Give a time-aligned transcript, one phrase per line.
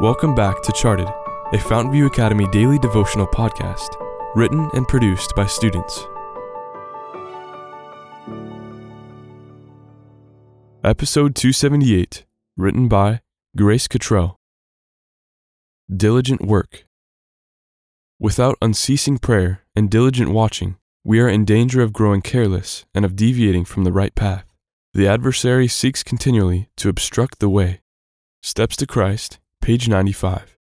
[0.00, 3.96] Welcome back to Charted, a Fountainview Academy daily devotional podcast,
[4.36, 6.06] written and produced by students.
[10.84, 12.24] Episode 278,
[12.56, 13.22] written by
[13.56, 14.38] Grace Cottrell.
[15.92, 16.86] Diligent work.
[18.20, 23.16] Without unceasing prayer and diligent watching, we are in danger of growing careless and of
[23.16, 24.44] deviating from the right path.
[24.94, 27.80] The adversary seeks continually to obstruct the way.
[28.44, 30.56] Steps to Christ, Page 95.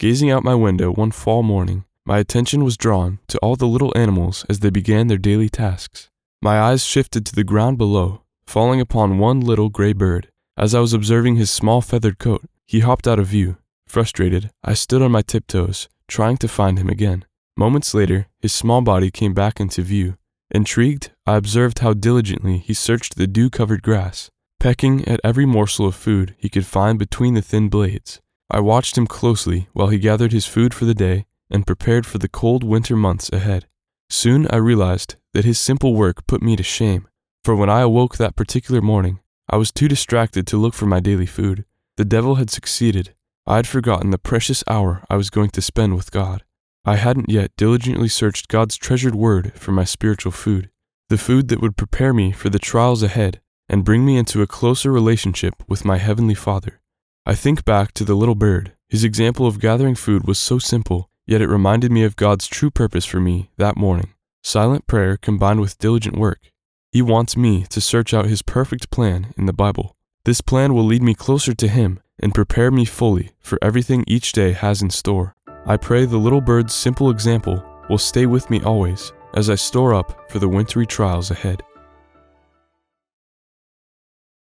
[0.00, 3.96] Gazing out my window one fall morning, my attention was drawn to all the little
[3.96, 6.10] animals as they began their daily tasks.
[6.42, 10.30] My eyes shifted to the ground below, falling upon one little gray bird.
[10.56, 13.58] As I was observing his small feathered coat, he hopped out of view.
[13.86, 17.24] Frustrated, I stood on my tiptoes, trying to find him again.
[17.56, 20.16] Moments later, his small body came back into view.
[20.50, 25.86] Intrigued, I observed how diligently he searched the dew covered grass pecking at every morsel
[25.86, 28.20] of food he could find between the thin blades.
[28.50, 32.18] I watched him closely while he gathered his food for the day and prepared for
[32.18, 33.66] the cold winter months ahead.
[34.10, 37.08] Soon I realized that his simple work put me to shame,
[37.42, 41.00] for when I awoke that particular morning, I was too distracted to look for my
[41.00, 41.64] daily food.
[41.96, 43.14] The devil had succeeded.
[43.46, 46.44] I had forgotten the precious hour I was going to spend with God.
[46.84, 50.70] I hadn't yet diligently searched God's treasured word for my spiritual food,
[51.08, 54.48] the food that would prepare me for the trials ahead and bring me into a
[54.48, 56.80] closer relationship with my Heavenly Father.
[57.24, 58.72] I think back to the little bird.
[58.88, 62.70] His example of gathering food was so simple, yet it reminded me of God's true
[62.70, 64.12] purpose for me that morning.
[64.42, 66.50] Silent prayer combined with diligent work.
[66.90, 69.94] He wants me to search out His perfect plan in the Bible.
[70.24, 74.32] This plan will lead me closer to Him and prepare me fully for everything each
[74.32, 75.36] day has in store.
[75.64, 79.94] I pray the little bird's simple example will stay with me always as I store
[79.94, 81.62] up for the wintry trials ahead.